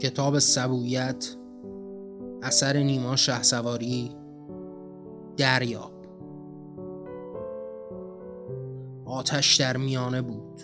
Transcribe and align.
کتاب 0.00 0.38
سبویت 0.38 1.36
اثر 2.42 2.76
نیما 2.76 3.16
شه 3.16 3.42
سواری 3.42 4.16
دریاب. 5.36 5.92
آتش 9.04 9.56
در 9.56 9.76
میانه 9.76 10.22
بود. 10.22 10.62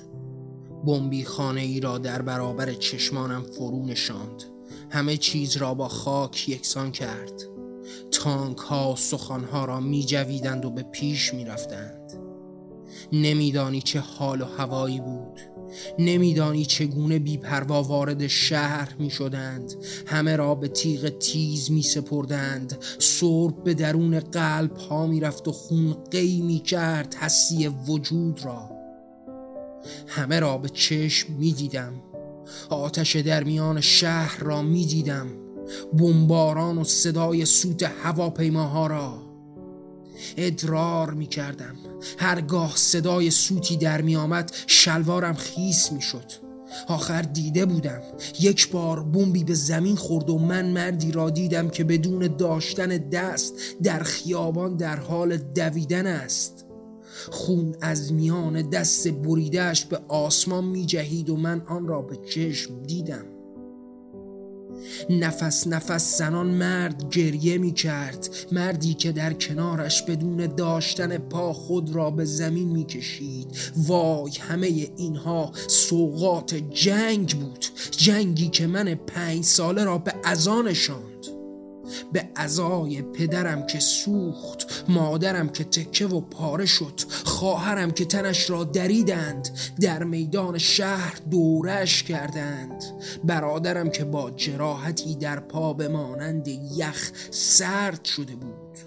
بمبی 0.87 1.25
خانه 1.25 1.61
ای 1.61 1.81
را 1.81 1.99
در 1.99 2.23
برابر 2.23 2.73
چشمانم 2.73 3.43
فرو 3.43 3.87
نشاند. 3.87 4.43
همه 4.91 5.17
چیز 5.17 5.57
را 5.57 5.75
با 5.75 5.89
خاک 5.89 6.49
یکسان 6.49 6.93
کرد. 6.93 7.43
تانک 8.11 8.59
ها 8.59 8.93
و 8.93 8.97
سخان 8.97 9.45
ها 9.45 9.65
را 9.65 9.81
می 9.81 10.05
جویدند 10.05 10.65
و 10.65 10.71
به 10.71 10.83
پیش 10.83 11.35
می 11.35 11.45
رفتند 11.45 12.13
نمیدانی 13.13 13.81
چه 13.81 14.01
حال 14.01 14.41
و 14.41 14.45
هوایی 14.45 15.01
بود. 15.01 15.54
نمیدانی 15.99 16.65
چگونه 16.65 17.19
بیپروا 17.19 17.83
وارد 17.83 18.27
شهر 18.27 18.95
می 18.99 19.11
شدند 19.11 19.75
همه 20.07 20.37
را 20.37 20.55
به 20.55 20.69
تیغ 20.69 21.09
تیز 21.09 21.71
می 21.71 21.83
سپردند 21.83 22.77
سرب 22.99 23.65
به 23.65 23.75
درون 23.75 24.21
قلب 24.21 24.77
ها 24.77 25.07
می 25.07 25.21
رفت 25.21 25.49
و 25.49 25.53
خون 25.53 25.97
قی 26.11 26.41
می 26.41 26.59
کرد 26.59 27.15
حسی 27.15 27.69
وجود 27.69 28.45
را. 28.45 28.71
همه 30.07 30.41
را 30.41 30.59
به 30.59 30.69
چشم 30.69 31.33
می 31.33 31.53
دیدم 31.53 31.93
آتش 32.69 33.17
در 33.17 33.45
میان 33.45 33.81
شهر 33.81 34.39
را 34.41 34.63
می 34.63 34.87
دیدم 34.87 35.27
بمباران 35.99 36.79
و 36.79 36.85
صدای 36.85 37.45
سوت 37.45 37.83
هواپیماها 37.83 38.87
را. 38.87 39.24
ادرار 40.37 41.15
می 41.15 41.27
کردم 41.27 41.77
هرگاه 42.19 42.77
صدای 42.77 43.31
سوتی 43.31 43.77
در 43.77 44.01
می 44.01 44.17
آمد 44.17 44.53
شلوارم 44.67 45.35
خیس 45.35 45.93
می 45.93 46.03
شد 46.03 46.45
آخر 46.89 47.23
دیده 47.23 47.67
بودم. 47.67 48.01
یک 48.41 48.71
بار 48.71 49.03
بمبی 49.03 49.45
به 49.45 49.55
زمین 49.55 49.97
خورد 49.97 50.31
و 50.31 50.39
من 50.39 50.67
مردی 50.67 51.13
را 51.13 51.31
دیدم 51.31 51.69
که 51.69 51.85
بدون 51.85 52.37
داشتن 52.37 52.89
دست 52.89 53.55
در 53.83 54.03
خیابان 54.03 54.77
در 54.77 54.97
حال 54.97 55.37
دویدن 55.37 56.07
است. 56.07 56.65
خون 57.31 57.77
از 57.81 58.13
میان 58.13 58.69
دست 58.69 59.09
بریدهش 59.09 59.85
به 59.85 60.01
آسمان 60.09 60.65
می 60.65 60.87
جهید 60.87 61.31
و 61.31 61.37
من 61.37 61.63
آن 61.67 61.87
را 61.87 62.03
به 62.03 62.17
چشم 62.17 62.83
دیدم. 62.83 63.34
نفس 65.11 65.67
نفس 65.67 66.19
زنان 66.19 66.47
مرد 66.47 67.09
گریه 67.11 67.59
می 67.59 67.73
کرد 67.73 68.29
مردی 68.53 68.95
که 68.95 69.13
در 69.13 69.33
کنارش 69.33 70.03
بدون 70.03 70.47
داشتن 70.47 71.19
پا 71.19 71.53
خود 71.53 71.91
را 71.91 72.11
به 72.11 72.25
زمین 72.25 72.69
می 72.69 72.85
کشید 72.85 73.47
وای 73.77 74.33
همه 74.41 74.91
اینها 74.97 75.53
سوقات 75.69 76.55
جنگ 76.55 77.41
بود. 77.41 77.65
جنگی 77.91 78.49
که 78.49 78.67
من 78.67 78.95
پنج 78.95 79.45
ساله 79.45 79.85
را 79.85 79.99
به 79.99 80.15
ازانشان 80.25 81.14
به 82.13 82.29
ازای 82.37 83.03
پدرم 83.03 83.67
که 83.67 83.81
سوخت 83.81 84.85
مادرم 84.89 85.49
که 85.49 85.65
تکه 85.65 86.07
و 86.07 86.21
پاره 86.21 86.67
شد 86.67 87.01
خواهرم 87.25 87.91
که 87.91 88.05
تنش 88.05 88.51
را 88.51 88.65
دریدند 88.65 89.49
در 89.81 90.05
میدان 90.05 90.59
شهر 90.59 91.19
دورش 91.31 92.03
کردند. 92.03 92.85
برادرم 93.25 93.91
که 93.91 94.05
با 94.05 94.31
جراحتی 94.31 95.15
در 95.15 95.41
پا 95.41 95.73
به 95.73 95.89
یخ 96.77 97.13
سرد 97.31 98.05
شده 98.05 98.35
بود. 98.35 98.79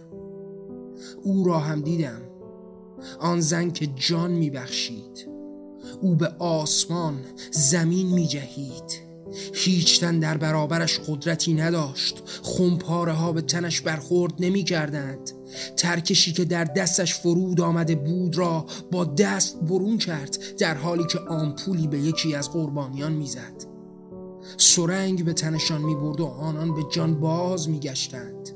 او 1.23 1.43
را 1.43 1.59
هم 1.59 1.81
دیدم. 1.81 2.21
آن 3.19 3.41
زن 3.41 3.71
که 3.71 3.87
جان 3.87 4.31
میبخشید. 4.31 5.27
او 6.01 6.15
به 6.15 6.27
آسمان 6.39 7.19
زمین 7.51 8.07
میجهید. 8.07 9.06
هیچ 9.53 9.99
تن 9.99 10.19
در 10.19 10.37
برابرش 10.37 10.99
قدرتی 10.99 11.53
نداشت. 11.53 12.23
خمپاره 12.43 13.13
ها 13.13 13.31
به 13.31 13.41
تنش 13.41 13.81
برخورد 13.81 14.33
نمی 14.39 14.63
کردند 14.63 15.31
ترکشی 15.77 16.33
که 16.33 16.45
در 16.45 16.63
دستش 16.63 17.13
فرود 17.13 17.61
آمده 17.61 17.95
بود 17.95 18.37
را 18.37 18.65
با 18.91 19.05
دست 19.05 19.59
برون 19.59 19.97
کرد 19.97 20.37
در 20.59 20.77
حالی 20.77 21.03
که 21.03 21.19
آمپولی 21.19 21.87
به 21.87 21.99
یکی 21.99 22.35
از 22.35 22.51
قربانیان 22.51 23.13
می‌زد. 23.13 23.77
سرنگ 24.57 25.25
به 25.25 25.33
تنشان 25.33 25.81
می 25.81 25.95
برد 25.95 26.19
و 26.19 26.25
آنان 26.25 26.75
به 26.75 26.81
جان 26.93 27.19
باز 27.19 27.69
می 27.69 27.79
گشتند 27.79 28.49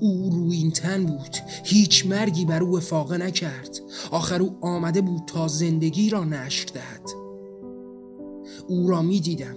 او 0.00 0.30
روی 0.32 0.70
تن 0.70 1.06
بود 1.06 1.36
هیچ 1.64 2.06
مرگی 2.06 2.44
بر 2.44 2.62
او 2.62 2.76
افاقه 2.76 3.18
نکرد. 3.18 3.80
آخر 4.10 4.42
او 4.42 4.58
آمده 4.60 5.00
بود 5.00 5.22
تا 5.26 5.48
زندگی 5.48 6.10
را 6.10 6.24
نشر 6.24 6.66
دهد. 6.74 7.10
او 8.68 8.88
را 8.88 9.02
می 9.02 9.20
دیدم 9.20 9.56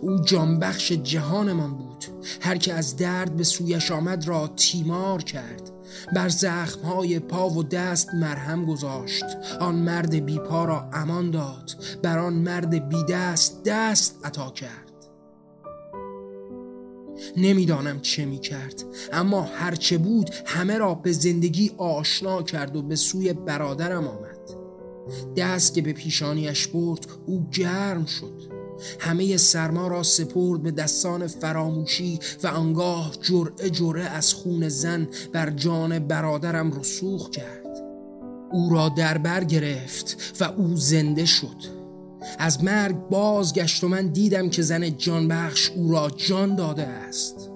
او 0.00 0.20
جانبخش 0.20 0.92
جهانمان 0.92 1.74
بود. 1.74 2.04
هر 2.40 2.56
که 2.56 2.74
از 2.74 2.96
درد 2.96 3.36
به 3.36 3.44
سویش 3.44 3.90
آمد 3.90 4.28
را 4.28 4.46
تیمار 4.56 5.22
کرد. 5.22 5.70
بر 6.14 6.28
زخمهای 6.28 7.18
پا 7.18 7.50
و 7.50 7.62
دست 7.62 8.14
مرهم 8.14 8.64
گذاشت. 8.64 9.24
آن 9.60 9.74
مرد 9.74 10.14
بی 10.14 10.38
پا 10.38 10.64
را 10.64 10.90
امان 10.92 11.30
داد. 11.30 11.70
بر 12.02 12.18
آن 12.18 12.32
مرد 12.32 12.88
بی 12.88 13.04
دست 13.08 13.64
دست 13.64 14.20
عطا 14.24 14.50
کرد. 14.50 14.88
نمی‌دانم 17.36 18.00
چه 18.00 18.24
می 18.24 18.38
کرد. 18.38 18.84
اما 19.12 19.42
هرچه 19.42 19.98
بود 19.98 20.30
همه 20.46 20.78
را 20.78 20.94
به 20.94 21.12
زندگی 21.12 21.70
آشنا 21.76 22.42
کرد 22.42 22.76
و 22.76 22.82
به 22.82 22.96
سوی 22.96 23.32
برادرم 23.32 24.08
آمد. 24.08 24.38
دست 25.36 25.74
که 25.74 25.82
به 25.82 25.92
پیشانیش 25.92 26.66
برد 26.66 27.06
او 27.26 27.46
گرم 27.52 28.04
شد. 28.04 28.57
همه 29.00 29.36
سرما 29.36 29.88
را 29.88 30.02
سپرد 30.02 30.62
به 30.62 30.70
دستان 30.70 31.26
فراموشی 31.26 32.20
و 32.42 32.46
آنگاه 32.46 33.12
جرعه 33.22 33.70
جرعه 33.70 34.04
از 34.04 34.34
خون 34.34 34.68
زن 34.68 35.08
بر 35.32 35.50
جان 35.50 35.98
برادرم 35.98 36.80
رسوخ 36.80 37.30
کرد. 37.30 37.82
او 38.50 38.70
را 38.70 38.88
در 38.88 39.18
بر 39.18 39.44
گرفت 39.44 40.36
و 40.40 40.44
او 40.44 40.76
زنده 40.76 41.24
شد. 41.24 41.78
از 42.38 42.64
مرگ 42.64 42.96
بازگشت 43.10 43.84
و 43.84 43.88
من 43.88 44.06
دیدم 44.06 44.50
که 44.50 44.62
زن 44.62 44.96
جانبخش 44.96 45.70
او 45.70 45.92
را 45.92 46.10
جان 46.16 46.54
داده 46.56 46.86
است. 46.86 47.50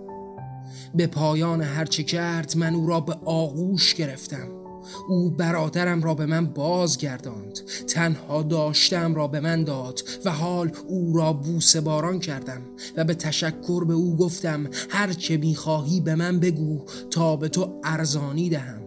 به 0.95 1.07
پایان 1.07 1.61
هرچه 1.61 2.03
کرد 2.03 2.57
من 2.57 2.75
او 2.75 2.87
را 2.87 3.01
به 3.01 3.17
آغوش 3.25 3.95
گرفتم. 3.95 4.62
او 5.09 5.31
برادرم 5.31 6.03
را 6.03 6.15
به 6.15 6.27
من 6.27 6.47
بازگرداند. 6.47 7.59
تنها 7.89 8.43
داشتم 8.43 9.15
را 9.15 9.29
به 9.29 9.41
من 9.41 9.65
داد 9.65 10.01
و 10.25 10.31
حال 10.31 10.73
او 10.89 11.17
را 11.17 11.33
بوسه 11.33 11.81
باران 11.81 12.19
کردم 12.19 12.63
و 12.97 13.05
به 13.05 13.15
تشکر 13.15 13.85
به 13.85 13.95
او 13.95 14.17
گفتم 14.17 14.71
هر 14.91 15.13
چه 15.13 15.37
می‌خواهی 15.37 16.01
به 16.01 16.15
من 16.15 16.41
بگو 16.41 16.85
تا 17.11 17.37
به 17.37 17.49
تو 17.49 17.81
ارزانی 17.85 18.49
دهم. 18.49 18.83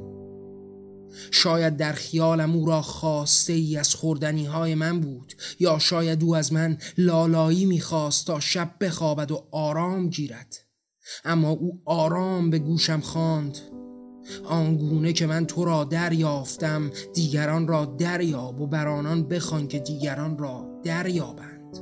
شاید 1.32 1.78
در 1.78 1.94
خیالم 1.94 2.56
او 2.56 2.66
را 2.66 2.82
خواسته 2.82 3.54
ای 3.54 3.78
از 3.78 3.96
خوردنی 3.96 4.46
های 4.46 4.76
من 4.76 5.00
بود 5.00 5.34
یا 5.60 5.80
شاید 5.80 6.24
او 6.24 6.36
از 6.36 6.54
من 6.54 6.78
لالایی 6.98 7.66
می‌خواست 7.66 8.28
تا 8.28 8.40
شب 8.40 8.72
بخوابد 8.82 9.32
و 9.32 9.48
آرام 9.52 10.10
گیرد. 10.10 10.56
اما 11.26 11.50
او 11.50 11.82
آرام 11.86 12.50
به 12.50 12.60
گوشم 12.60 13.00
خواند. 13.00 13.58
آنگونه 14.46 15.14
که 15.14 15.28
من 15.28 15.46
تو 15.46 15.66
را 15.66 15.84
دریافتم 15.84 16.92
دیگران 17.14 17.68
را 17.68 17.86
دریاب 17.86 18.62
و 18.62 18.68
بر 18.68 18.88
آنان 18.88 19.24
بخوان 19.24 19.68
که 19.68 19.80
دیگران 19.80 20.38
را 20.38 20.66
دریابند. 20.84 21.80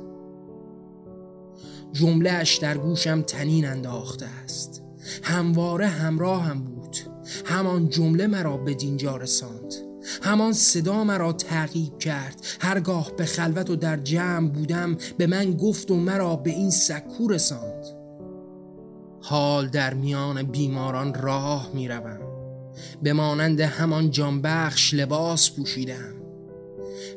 جملهش 1.92 2.56
در 2.56 2.78
گوشم 2.78 3.22
تنین 3.22 3.66
انداخته 3.66 4.26
است. 4.44 4.82
همواره 5.22 5.86
همراه 5.86 6.42
هم 6.42 6.64
بود. 6.64 6.96
همان 7.44 7.88
جمله 7.88 8.26
مرا 8.26 8.56
به 8.56 8.74
دینجا 8.74 9.16
رساند. 9.16 9.74
همان 10.22 10.52
صدا 10.52 11.04
مرا 11.04 11.32
تعقیب 11.32 11.98
کرد. 11.98 12.46
هرگاه 12.60 13.12
به 13.16 13.24
خلوت 13.24 13.70
و 13.70 13.76
در 13.76 13.96
جمع 13.96 14.48
بودم 14.48 14.96
به 15.18 15.26
من 15.26 15.52
گفت 15.52 15.90
و 15.90 15.96
مرا 15.96 16.36
به 16.36 16.50
این 16.50 16.70
سکو 16.70 17.28
رساند. 17.28 17.84
حال 19.22 19.68
در 19.68 19.94
میان 19.94 20.42
بیماران 20.42 21.14
راه 21.14 21.70
می 21.74 21.88
روم 21.88 22.33
به 23.02 23.12
مانند 23.12 23.60
همان 23.60 24.10
جانبخش 24.10 24.94
لباس 24.94 25.50
پوشیدم. 25.50 26.14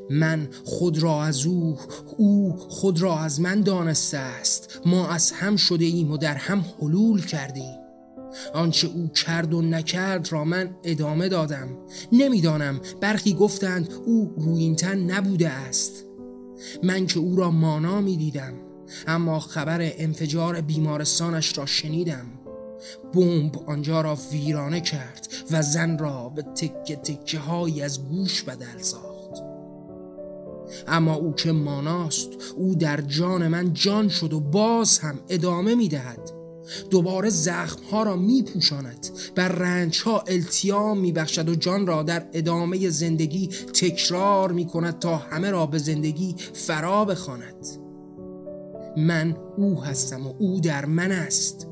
من 0.09 0.47
خود 0.63 0.99
را 0.99 1.23
از 1.23 1.45
او 1.45 1.77
او 2.17 2.55
خود 2.57 3.01
را 3.01 3.19
از 3.19 3.41
من 3.41 3.61
دانسته 3.61 4.17
است. 4.17 4.81
ما 4.85 5.07
از 5.07 5.31
هم 5.31 5.55
شده 5.55 5.85
ایم 5.85 6.11
و 6.11 6.17
در 6.17 6.35
هم 6.35 6.65
حلول 6.81 7.25
کردیم 7.25 7.77
آنچه 8.53 8.87
او 8.87 9.07
کرد 9.07 9.53
و 9.53 9.61
نکرد 9.61 10.31
را 10.31 10.43
من 10.43 10.75
ادامه 10.83 11.29
دادم. 11.29 11.67
نمی‌دانم 12.11 12.79
برخی 13.01 13.33
گفتند 13.33 13.93
او 14.05 14.33
روینتن 14.37 14.99
نبوده 14.99 15.49
است. 15.49 16.03
من 16.83 17.05
که 17.05 17.19
او 17.19 17.35
را 17.35 17.51
مانا 17.51 18.01
می 18.01 18.17
دیدم 18.17 18.53
اما 19.07 19.39
خبر 19.39 19.79
انفجار 19.81 20.61
بیمارستانش 20.61 21.57
را 21.57 21.65
شنیدم. 21.65 22.25
بمب 23.13 23.63
آنجا 23.65 24.01
را 24.01 24.17
ویرانه 24.31 24.81
کرد 24.81 25.27
و 25.51 25.61
زن 25.61 25.97
را 25.97 26.29
به 26.29 26.41
تکه 26.41 26.95
تکه 26.95 27.39
های 27.39 27.81
از 27.81 28.03
گوش 28.09 28.43
بدل 28.43 28.77
ساخت. 28.81 29.17
اما 30.87 31.15
او 31.15 31.33
که 31.33 31.51
ماناست 31.51 32.29
او 32.55 32.75
در 32.75 33.01
جان 33.01 33.47
من 33.47 33.73
جان 33.73 34.09
شد 34.09 34.33
و 34.33 34.39
باز 34.39 34.99
هم 34.99 35.19
ادامه 35.29 35.75
می 35.75 35.89
دهد. 35.89 36.31
دوباره 36.89 37.29
زخم 37.29 37.83
ها 37.91 38.03
را 38.03 38.15
می 38.15 38.43
پوشاند 38.43 39.07
بر 39.35 39.47
رنج 39.47 40.01
ها 40.01 40.23
التیام 40.27 40.97
می 40.97 41.11
بخشد 41.11 41.49
و 41.49 41.55
جان 41.55 41.87
را 41.87 42.03
در 42.03 42.27
ادامه 42.33 42.89
زندگی 42.89 43.47
تکرار 43.73 44.51
می 44.51 44.65
کند 44.65 44.99
تا 44.99 45.17
همه 45.17 45.51
را 45.51 45.65
به 45.65 45.77
زندگی 45.77 46.35
فرا 46.53 47.05
بخواند. 47.05 47.67
من 48.97 49.37
او 49.57 49.83
هستم 49.83 50.27
و 50.27 50.33
او 50.39 50.59
در 50.59 50.85
من 50.85 51.11
است. 51.11 51.67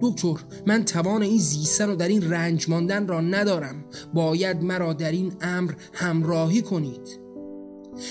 دکتر 0.00 0.36
من 0.66 0.84
توان 0.84 1.22
این 1.22 1.38
زیستن 1.38 1.90
و 1.90 1.96
در 1.96 2.08
این 2.08 2.30
رنج 2.30 2.68
ماندن 2.68 3.08
را 3.08 3.20
ندارم. 3.20 3.84
باید 4.14 4.62
مرا 4.62 4.92
در 4.92 5.12
این 5.12 5.32
امر 5.40 5.72
همراهی 5.92 6.62
کنید. 6.62 7.26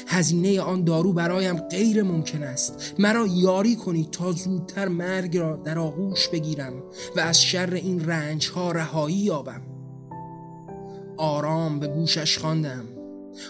هزینه 0.08 0.62
آن 0.62 0.84
دارو 0.84 1.14
برایم 1.14 1.58
غیر 1.58 2.04
ممکن 2.04 2.44
است. 2.44 2.94
مرا 3.00 3.28
یاری 3.28 3.76
کنید 3.76 4.12
تا 4.12 4.32
زودتر 4.32 4.88
مرگ 4.88 5.38
را 5.38 5.56
در 5.56 5.80
آغوش 5.80 6.28
بگیرم 6.28 6.74
و 7.16 7.20
از 7.20 7.42
شر 7.42 7.74
این 7.74 8.06
رنج 8.06 8.50
ها 8.50 8.72
رهایی 8.72 9.16
یابم. 9.16 9.62
آرام 11.18 11.80
به 11.80 11.88
گوشش 11.88 12.38
خواندم. 12.38 12.86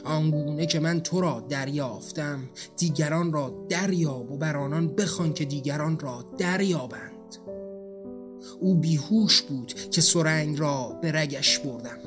آنگونه 0.04 0.66
که 0.66 0.80
من 0.80 1.00
تو 1.00 1.22
را 1.22 1.46
دریافتم 1.50 2.40
دیگران 2.78 3.34
را 3.34 3.66
دریاب 3.70 4.32
و 4.32 4.38
بر 4.38 4.58
آنان 4.58 4.88
بخوان 4.88 5.34
که 5.34 5.46
دیگران 5.46 6.00
را 6.00 6.26
دریابند. 6.38 7.15
او 8.60 8.76
بیهوش 8.76 9.42
بود 9.42 9.74
که 9.74 10.02
سرنگ 10.02 10.60
را 10.60 11.00
به 11.02 11.12
رگش 11.12 11.60
بردم. 11.60 11.98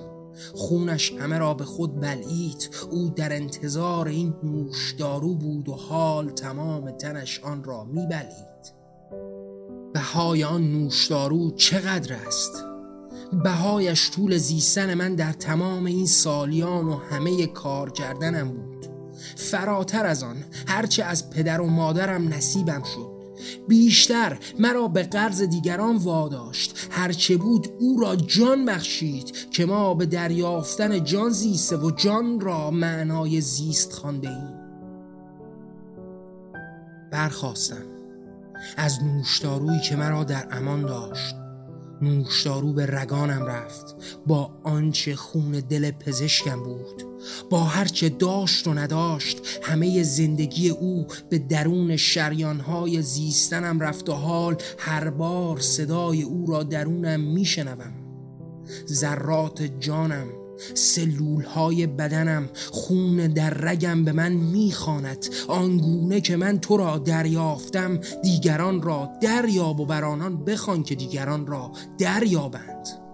خونش 0.54 1.12
همه 1.12 1.38
را 1.38 1.54
به 1.54 1.64
خود 1.64 2.00
بلعید. 2.00 2.70
او 2.90 3.08
در 3.16 3.36
انتظار 3.36 4.08
این 4.08 4.34
نوشدارو 4.42 5.34
بود 5.34 5.68
و 5.68 5.74
حال 5.74 6.30
تمام 6.30 6.90
تنش 6.90 7.40
آن 7.40 7.64
را 7.64 7.84
میبلید 7.84 8.78
بهای 9.94 10.44
آن 10.44 10.72
نوشدارو 10.72 11.50
چقدر 11.50 12.16
است؟ 12.26 12.64
بهایش 13.44 14.10
طول 14.10 14.36
زیستن 14.36 14.94
من 14.94 15.14
در 15.14 15.32
تمام 15.32 15.86
این 15.86 16.06
سالیان 16.06 16.88
و 16.88 16.96
همه 16.96 17.46
کار 17.46 17.90
کردنم 17.90 18.48
بود. 18.48 18.86
فراتر 19.36 20.06
از 20.06 20.22
آن 20.22 20.36
هرچه 20.66 21.04
از 21.04 21.30
پدر 21.30 21.60
و 21.60 21.66
مادرم 21.66 22.28
نصیبم 22.28 22.82
شد. 22.94 23.17
بیشتر 23.68 24.38
مرا 24.58 24.88
به 24.88 25.02
قرض 25.02 25.42
دیگران 25.42 25.96
واداشت. 25.96 26.88
هرچه 26.90 27.36
بود 27.36 27.68
او 27.80 28.00
را 28.00 28.16
جان 28.16 28.64
بخشید 28.64 29.50
که 29.50 29.66
ما 29.66 29.94
به 29.94 30.06
دریافتن 30.06 31.04
جان 31.04 31.30
زیسته 31.30 31.76
و 31.76 31.90
جان 31.90 32.40
را 32.40 32.70
معنای 32.70 33.40
زیست 33.40 33.92
خوانده 33.92 34.28
ایم. 34.28 34.58
برخواستم 37.10 37.84
از 38.76 39.02
نوشدارویی 39.04 39.80
که 39.80 39.96
مرا 39.96 40.24
در 40.24 40.48
امان 40.50 40.82
داشت 40.82 41.34
نوشدارو 42.02 42.72
به 42.72 42.86
رگانم 42.86 43.46
رفت. 43.46 43.96
با 44.26 44.50
آنچه 44.64 45.16
خون 45.16 45.50
دل 45.50 45.90
پزشکم 45.90 46.62
بود. 46.62 47.07
با 47.50 47.64
هرچه 47.64 48.08
داشت 48.08 48.66
و 48.66 48.74
نداشت 48.74 49.38
همه 49.62 50.02
زندگی 50.02 50.68
او 50.68 51.06
به 51.30 51.38
درون 51.38 51.96
شریانهای 51.96 53.02
زیستنم 53.02 53.80
رفت 53.80 54.08
و 54.08 54.12
حال. 54.12 54.56
هر 54.78 55.10
بار 55.10 55.60
صدای 55.60 56.22
او 56.22 56.46
را 56.46 56.62
درونم 56.62 57.20
میشنوم. 57.20 57.92
ذرات 58.88 59.62
جانم 59.80 60.26
سلول 60.74 61.44
های 61.44 61.86
بدنم 61.86 62.48
خون 62.70 63.16
در 63.16 63.50
رگم 63.50 64.04
به 64.04 64.12
من 64.12 64.32
می‌خواند. 64.32 65.26
آنگونه 65.48 66.20
که 66.20 66.36
من 66.36 66.58
تو 66.58 66.76
را 66.76 66.98
دریافتم 66.98 68.00
دیگران 68.22 68.82
را 68.82 69.10
دریاب 69.22 69.80
و 69.80 69.86
بر 69.86 70.04
آنان 70.04 70.44
بخوان 70.44 70.82
که 70.82 70.94
دیگران 70.94 71.46
را 71.46 71.72
دریابند. 71.98 73.07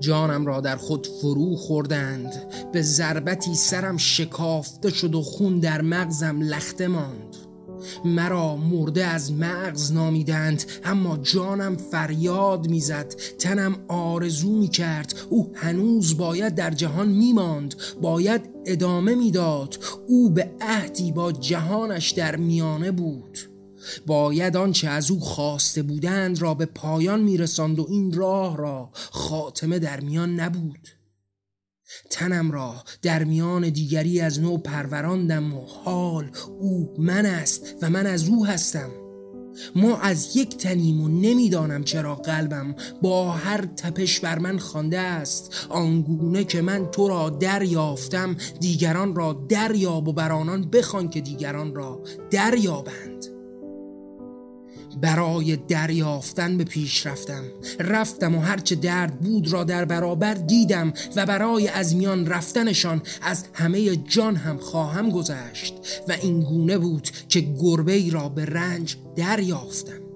جانم 0.00 0.46
را 0.46 0.60
در 0.60 0.76
خود 0.76 1.06
فرو 1.20 1.56
خوردند. 1.56 2.32
به 2.72 2.82
ضربتی 2.82 3.54
سرم 3.54 3.96
شکافته 3.96 4.90
شد 4.90 5.14
و 5.14 5.22
خون 5.22 5.58
در 5.58 5.82
مغزم 5.82 6.40
لخته 6.42 6.88
ماند. 6.88 7.36
مرا 8.04 8.56
مرده 8.56 9.04
از 9.04 9.32
مغز 9.32 9.92
نامیدند 9.92 10.64
اما 10.84 11.16
جانم 11.16 11.76
فریاد 11.76 12.68
می‌زد. 12.68 13.14
تنم 13.38 13.76
آرزو 13.88 14.52
می 14.52 14.68
کرد 14.68 15.14
او 15.30 15.52
هنوز 15.54 16.16
باید 16.16 16.54
در 16.54 16.70
جهان 16.70 17.08
میماند 17.08 17.74
باید 18.02 18.40
ادامه 18.66 19.14
می‌داد. 19.14 19.78
او 20.08 20.30
به 20.30 20.50
عهدی 20.60 21.12
با 21.12 21.32
جهانش 21.32 22.10
در 22.10 22.36
میانه 22.36 22.90
بود. 22.90 23.38
باید 24.06 24.56
آنچه 24.56 24.88
از 24.88 25.10
او 25.10 25.20
خواسته 25.20 25.82
بودند 25.82 26.42
را 26.42 26.54
به 26.54 26.66
پایان 26.66 27.22
میرساند 27.22 27.78
و 27.78 27.86
این 27.88 28.12
راه 28.12 28.56
را 28.56 28.90
خاتمه 28.94 29.78
در 29.78 30.00
میان 30.00 30.40
نبود. 30.40 30.88
تنم 32.10 32.50
را 32.50 32.74
در 33.02 33.24
میان 33.24 33.68
دیگری 33.68 34.20
از 34.20 34.40
نو 34.40 34.58
پروراندم 34.58 35.54
و 35.54 35.60
حال 35.60 36.30
او 36.60 36.94
من 36.98 37.26
است 37.26 37.76
و 37.82 37.90
من 37.90 38.06
از 38.06 38.28
او 38.28 38.46
هستم. 38.46 38.90
ما 39.76 39.96
از 39.96 40.36
یک 40.36 40.56
تنیم 40.56 41.00
و 41.00 41.08
نمی‌دانم 41.08 41.84
چرا 41.84 42.14
قلبم 42.14 42.74
با 43.02 43.30
هر 43.32 43.64
تپش 43.64 44.20
بر 44.20 44.38
من 44.38 44.58
خوانده 44.58 44.98
است. 44.98 45.66
آنگونه 45.68 46.44
که 46.44 46.62
من 46.62 46.90
تو 46.90 47.08
را 47.08 47.30
دریافتم 47.30 48.36
دیگران 48.60 49.14
را 49.14 49.46
دریاب 49.48 50.08
و 50.08 50.12
بر 50.12 50.32
آنان 50.32 50.70
بخوان 50.70 51.10
که 51.10 51.20
دیگران 51.20 51.74
را 51.74 52.02
دریابند. 52.30 53.35
برای 55.00 55.56
دریافتن 55.56 56.58
به 56.58 56.64
پیش 56.64 57.06
رفتم. 57.06 57.42
رفتم 57.80 58.34
و 58.34 58.40
هرچه 58.40 58.74
درد 58.74 59.20
بود 59.20 59.52
را 59.52 59.64
در 59.64 59.84
برابر 59.84 60.34
دیدم 60.34 60.92
و 61.16 61.26
برای 61.26 61.68
از 61.68 61.96
میان 61.96 62.26
رفتنشان 62.26 63.02
از 63.22 63.44
همه 63.52 63.96
جان 63.96 64.36
هم 64.36 64.56
خواهم 64.56 65.10
گذشت 65.10 65.74
و 66.08 66.12
این 66.12 66.40
گونه 66.40 66.78
بود 66.78 67.08
که 67.28 67.40
گربه 67.40 68.10
را 68.10 68.28
به 68.28 68.44
رنج 68.44 68.96
دریافتم. 69.16 70.06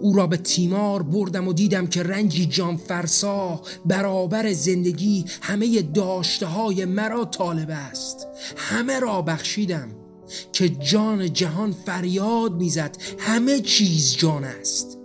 او 0.00 0.12
را 0.12 0.26
به 0.26 0.36
تیمار 0.36 1.02
بردم 1.02 1.48
و 1.48 1.52
دیدم 1.52 1.86
که 1.86 2.02
رنجی 2.02 2.46
جان 2.46 2.76
فرسا 2.76 3.62
برابر 3.84 4.52
زندگی 4.52 5.24
همه 5.42 5.82
داشته 5.82 6.46
های 6.46 6.84
مرا 6.84 7.24
طالب 7.24 7.70
است. 7.70 8.26
همه 8.56 9.00
را 9.00 9.22
بخشیدم. 9.22 10.05
که 10.52 10.68
جان 10.68 11.32
جهان 11.32 11.72
فریاد 11.72 12.52
می‌زد. 12.52 12.96
همه 13.18 13.60
چیز 13.60 14.16
جان 14.16 14.44
است. 14.44 14.98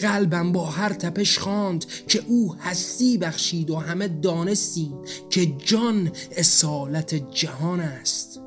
قلبم 0.00 0.52
با 0.52 0.66
هر 0.66 0.92
تپش 0.92 1.38
خواند 1.38 1.84
که 2.08 2.22
او 2.26 2.54
هستی 2.54 3.18
بخشید 3.18 3.70
و 3.70 3.76
همه 3.76 4.08
دانستیم 4.08 4.94
که 5.30 5.46
جان 5.46 6.12
اصالت 6.36 7.14
جهان 7.14 7.80
است. 7.80 8.40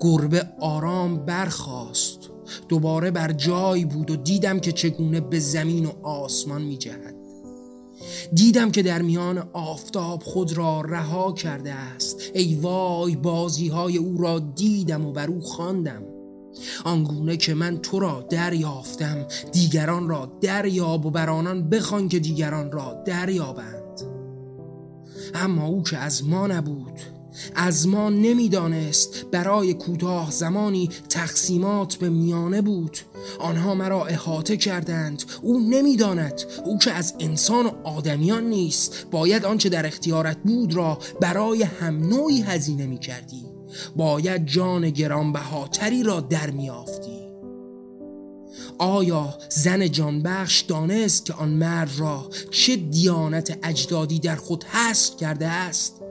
گربه 0.00 0.48
آرام 0.60 1.26
برخاست. 1.26 2.18
دوباره 2.68 3.10
بر 3.10 3.32
جای 3.32 3.84
بود 3.84 4.10
و 4.10 4.16
دیدم 4.16 4.60
که 4.60 4.72
چگونه 4.72 5.20
به 5.20 5.38
زمین 5.38 5.86
و 5.86 6.06
آسمان 6.06 6.62
می 6.62 6.76
جهد 6.76 7.11
دیدم 8.32 8.70
که 8.70 8.82
در 8.82 9.02
میان 9.02 9.48
آفتاب 9.52 10.22
خود 10.22 10.52
را 10.52 10.80
رها 10.80 11.32
کرده 11.32 11.72
است. 11.72 12.30
ای 12.34 12.54
وای 12.54 13.16
بازی 13.16 13.68
های 13.68 13.96
او 13.96 14.18
را 14.18 14.38
دیدم 14.38 15.06
و 15.06 15.12
بر 15.12 15.26
او 15.26 15.40
خواندم. 15.40 16.02
آنگونه 16.84 17.36
که 17.36 17.54
من 17.54 17.78
تو 17.78 17.98
را 17.98 18.26
دریافتم 18.30 19.26
دیگران 19.52 20.08
را 20.08 20.32
دریاب 20.40 21.06
و 21.06 21.10
بر 21.10 21.30
آنان 21.30 21.68
بخوان 21.68 22.08
که 22.08 22.18
دیگران 22.18 22.72
را 22.72 23.02
دریابند. 23.06 24.00
اما 25.34 25.66
او 25.66 25.82
که 25.82 25.98
از 25.98 26.28
ما 26.28 26.46
نبود 26.46 27.00
از 27.54 27.88
ما 27.88 28.10
نمی‌دانست 28.10 29.24
برای 29.32 29.74
کوتاه 29.74 30.30
زمانی 30.30 30.90
تقسیمات 31.08 31.94
به 31.94 32.08
میانه 32.08 32.62
بود. 32.62 32.98
آنها 33.38 33.74
مرا 33.74 34.06
احاطه 34.06 34.56
کردند. 34.56 35.22
او 35.42 35.60
نمی‌داند. 35.60 36.42
او 36.64 36.78
که 36.78 36.92
از 36.92 37.14
انسان 37.20 37.66
و 37.66 37.70
آدمیان 37.84 38.44
نیست. 38.44 39.06
باید 39.10 39.44
آنچه 39.44 39.68
در 39.68 39.86
اختیارت 39.86 40.38
بود 40.44 40.74
را 40.74 40.98
برای 41.20 41.62
هم 41.62 42.08
نوعی 42.08 42.42
هزینه 42.42 42.86
می 42.86 42.98
کردی 42.98 43.44
باید 43.96 44.46
جان 44.46 44.90
گرانبهاتری 44.90 46.02
را 46.02 46.20
در 46.20 46.50
میافتی 46.50 47.22
آیا 48.78 49.34
زن 49.48 49.88
جانبخش 49.88 50.60
دانست 50.60 51.24
که 51.26 51.34
آن 51.34 51.48
مرد 51.48 51.90
را 51.98 52.30
چه 52.50 52.76
دیانت 52.76 53.58
اجدادی 53.62 54.18
در 54.18 54.36
خود 54.36 54.64
حس 54.64 55.16
کرده 55.16 55.48
است؟ 55.48 56.01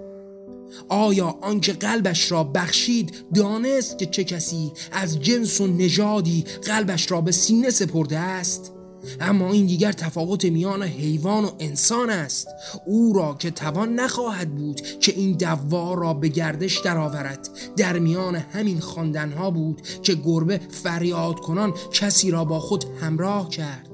آیا 0.90 1.38
آنکه 1.42 1.74
قلبش 1.74 2.32
را 2.32 2.44
بخشید 2.44 3.16
دانست 3.36 3.98
که 3.98 4.06
چه 4.06 4.24
کسی 4.24 4.72
از 4.92 5.20
جنس 5.20 5.62
و 5.62 5.68
نژادی 5.68 6.46
قلبش 6.66 7.12
را 7.12 7.22
به 7.22 7.32
سینه 7.32 7.70
سپرده 7.70 8.20
است؟ 8.20 8.72
اما 9.20 9.52
این 9.52 9.66
دیگر 9.66 9.92
تفاوت 9.92 10.46
میان 10.46 10.84
حیوان 10.84 11.46
و 11.46 11.52
انسان 11.60 12.10
است. 12.10 12.48
او 12.86 13.14
را 13.14 13.36
که 13.40 13.52
توان 13.52 13.94
نخواهد 13.94 14.56
بود 14.56 14.82
که 14.82 15.14
این 15.16 15.38
دوار 15.38 16.00
را 16.00 16.14
به 16.14 16.28
گردش 16.28 16.80
درآورد. 16.80 17.50
در 17.78 18.00
میان 18.00 18.36
همین 18.36 18.80
خواندنها 18.80 19.52
بود 19.52 19.82
که 20.04 20.16
گربه 20.16 20.62
فریاد 20.84 21.40
کنان 21.40 21.74
کسی 21.94 22.32
را 22.32 22.46
با 22.46 22.60
خود 22.60 22.86
همراه 23.02 23.50
کرد. 23.50 23.91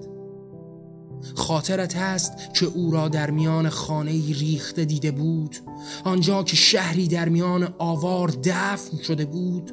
خاطرت 1.36 1.96
هست 1.96 2.54
که 2.54 2.66
او 2.66 2.92
را 2.92 3.08
در 3.08 3.32
میان 3.32 3.70
خانه 3.70 4.12
ریخته 4.12 4.86
دیده 4.86 5.12
بود. 5.12 5.58
آنجا 6.04 6.44
که 6.44 6.56
شهری 6.56 7.08
در 7.08 7.30
میان 7.30 7.74
آوار 7.78 8.28
دفن 8.44 8.98
شده 8.98 9.26
بود. 9.26 9.72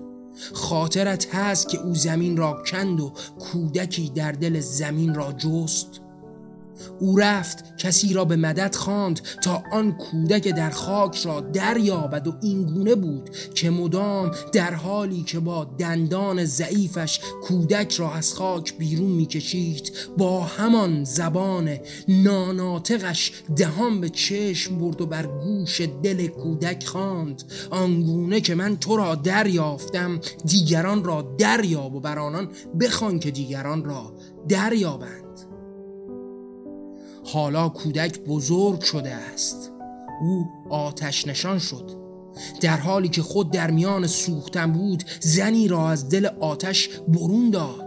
خاطرت 0.53 1.35
هست 1.35 1.69
که 1.69 1.81
او 1.81 1.95
زمین 1.95 2.37
را 2.37 2.63
کند 2.67 3.01
و 3.01 3.13
کودکی 3.39 4.11
در 4.15 4.33
دل 4.33 4.61
زمین 4.61 5.15
را 5.15 5.33
جست. 5.33 6.04
او 7.01 7.17
رفت 7.17 7.77
کسی 7.77 8.13
را 8.13 8.25
به 8.25 8.37
مدد 8.37 8.75
خواند 8.75 9.21
تا 9.43 9.63
آن 9.73 9.93
کودک 9.93 10.49
در 10.49 10.71
خاک 10.71 11.17
را 11.17 11.41
دریابد 11.41 12.27
و 12.27 12.35
اینگونه 12.43 12.95
بود 12.95 13.31
که 13.55 13.71
مدام 13.71 14.31
در 14.53 14.75
حالی 14.75 15.23
که 15.23 15.41
با 15.41 15.65
دندان 15.65 16.45
ضعیفش 16.45 17.21
کودک 17.43 17.93
را 17.93 18.13
از 18.13 18.35
خاک 18.35 18.79
بیرون 18.79 19.11
می‌کشید 19.11 19.93
با 20.19 20.41
همان 20.41 21.05
زبان 21.05 21.79
ناناتقش 22.09 23.33
دهان 23.57 24.01
به 24.01 24.09
چشم 24.09 24.79
برد 24.79 25.01
و 25.01 25.07
بر 25.07 25.27
گوش 25.27 25.81
دل 25.81 26.27
کودک 26.27 26.85
خواند. 26.87 27.43
آنگونه 27.71 28.41
که 28.41 28.55
من 28.55 28.77
تو 28.77 28.97
را 28.97 29.15
دریافتم 29.15 30.21
دیگران 30.45 31.05
را 31.05 31.35
دریاب 31.39 31.95
و 31.95 32.01
بر 32.01 32.19
آنان 32.19 32.49
بخوان 32.81 33.19
که 33.19 33.31
دیگران 33.31 33.85
را 33.85 34.13
دریابند. 34.49 35.44
حالا 37.25 37.69
کودک 37.69 38.21
بزرگ 38.21 38.81
شده 38.81 39.15
است. 39.15 39.71
او 40.21 40.47
آتش 40.71 41.27
نشان 41.27 41.59
شد. 41.59 41.91
در 42.61 42.77
حالی 42.77 43.09
که 43.09 43.23
خود 43.23 43.51
در 43.51 43.71
میان 43.71 44.07
سوختن 44.07 44.73
بود 44.73 45.05
زنی 45.21 45.69
را 45.69 45.91
از 45.91 46.09
دل 46.09 46.27
آتش 46.41 46.89
برون 47.09 47.51
داد. 47.51 47.85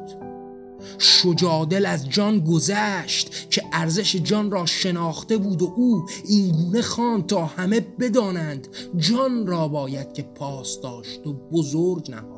شجادل 0.97 1.85
از 1.85 2.09
جان 2.09 2.39
گذشت 2.39 3.49
که 3.49 3.63
ارزش 3.73 4.15
جان 4.15 4.51
را 4.51 4.65
شناخته 4.65 5.37
بود 5.37 5.61
و 5.61 5.73
او 5.77 6.05
اینگونه 6.25 6.81
خواند 6.81 7.25
تا 7.25 7.45
همه 7.45 7.79
بدانند 7.79 8.67
جان 8.97 9.47
را 9.47 9.67
باید 9.67 10.13
که 10.13 10.23
پاس 10.23 10.81
داشت 10.81 11.27
و 11.27 11.33
بزرگ 11.33 12.11
نهاد 12.11 12.36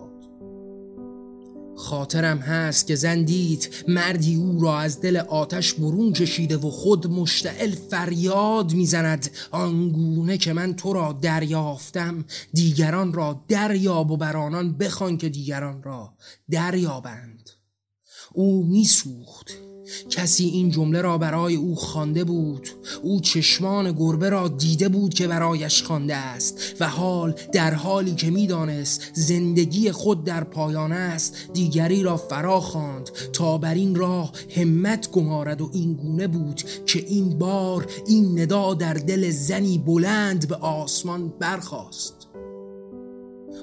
خاطرم 1.80 2.38
هست 2.38 2.88
که 2.88 2.96
زن 2.96 3.24
دید 3.24 3.70
مردی 3.88 4.36
او 4.36 4.62
را 4.62 4.80
از 4.80 5.02
دل 5.02 5.18
آتش 5.18 5.74
برون 5.74 6.14
کشیده 6.14 6.58
و 6.58 6.70
خود 6.70 7.08
مشتعل 7.08 7.72
فریاد 7.72 8.74
می‌زند. 8.74 9.30
آنگونه 9.52 10.38
که 10.38 10.54
من 10.54 10.76
تو 10.76 10.94
را 10.94 11.20
دریافتم 11.22 12.26
دیگران 12.54 13.14
را 13.14 13.46
دریاب 13.48 14.12
و 14.12 14.18
بر 14.18 14.38
آنان 14.38 14.78
بخوان 14.78 15.18
که 15.18 15.30
دیگران 15.30 15.84
را 15.84 16.14
دریابند. 16.52 17.50
او 18.34 18.66
میسوخت. 18.66 19.69
کسی 20.10 20.46
این 20.46 20.70
جمله 20.70 21.02
را 21.02 21.18
برای 21.18 21.56
او 21.56 21.76
خوانده 21.76 22.24
بود. 22.24 22.70
او 23.02 23.20
چشمان 23.20 23.92
گربه 23.92 24.30
را 24.30 24.48
دیده 24.48 24.90
بود 24.90 25.14
که 25.14 25.28
برایش 25.28 25.84
خوانده 25.84 26.16
است 26.16 26.76
و 26.80 26.90
حال 26.90 27.36
در 27.54 27.74
حالی 27.74 28.16
که 28.16 28.32
می‌دانست 28.32 29.12
زندگی 29.14 29.92
خود 29.92 30.24
در 30.24 30.44
پایان 30.44 30.92
است 30.92 31.36
دیگری 31.54 32.04
را 32.04 32.18
فرا 32.18 32.62
خواند 32.62 33.10
تا 33.34 33.58
بر 33.58 33.74
این 33.74 33.96
راه 33.96 34.32
همت 34.56 35.12
گمارد 35.12 35.62
و 35.62 35.70
این 35.74 35.94
گونه 35.94 36.28
بود 36.28 36.62
که 36.86 37.06
این 37.08 37.38
بار 37.38 37.88
این 38.08 38.40
ندا 38.40 38.74
در 38.74 38.94
دل 38.94 39.30
زنی 39.30 39.78
بلند 39.78 40.48
به 40.48 40.56
آسمان 40.56 41.34
برخاست. 41.40 42.19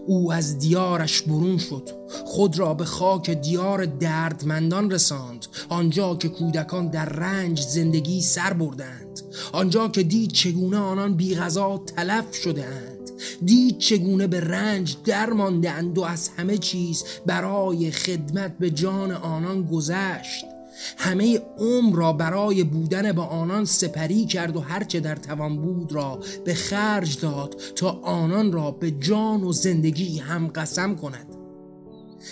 او 0.07 0.33
از 0.33 0.59
دیارش 0.59 1.23
برون 1.23 1.59
شد. 1.59 1.91
خود 2.25 2.59
را 2.59 2.75
به 2.75 2.85
خاک 2.85 3.31
دیار 3.31 3.85
دردمندان 3.85 4.91
رساند. 4.91 5.47
آنجا 5.69 6.17
که 6.17 6.29
کودکان 6.29 6.89
در 6.89 7.05
رنج 7.05 7.61
زندگی 7.61 8.23
سر 8.23 8.53
بردند. 8.53 9.21
آنجا 9.53 9.89
که 9.89 10.03
دید 10.03 10.33
چگونه 10.33 10.79
آنان 10.79 11.15
بی 11.15 11.35
غذا 11.35 11.83
تلف 11.97 12.35
شده 12.35 12.65
اند 12.65 12.97
دید 13.45 13.79
چگونه 13.79 14.27
به 14.27 14.41
رنج 14.41 14.97
درماندند 15.05 15.99
و 15.99 16.03
از 16.03 16.31
همه 16.37 16.59
چیز 16.59 17.05
برای 17.27 17.91
خدمت 17.91 18.59
به 18.59 18.71
جان 18.71 19.13
آنان 19.13 19.63
گذشت. 19.63 20.56
همه 20.97 21.40
عمر 21.59 21.97
را 21.97 22.12
برای 22.12 22.64
بودن 22.64 23.12
با 23.12 23.25
آنان 23.25 23.64
سپری 23.64 24.26
کرد 24.26 24.56
و 24.56 24.61
هرچه 24.61 25.00
در 25.00 25.16
توان 25.16 25.56
بود 25.56 25.92
را 25.92 26.21
به 26.45 26.54
خرج 26.54 27.21
داد 27.21 27.61
تا 27.76 28.00
آنان 28.02 28.52
را 28.52 28.71
به 28.71 28.90
جان 28.90 29.45
و 29.45 29.52
زندگی 29.52 30.18
هم 30.18 30.49
قسم 30.49 30.97
کند. 30.97 31.26